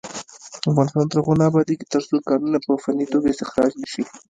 [0.69, 4.03] افغانستان تر هغو نه ابادیږي، ترڅو کانونه په فني توګه استخراج نشي.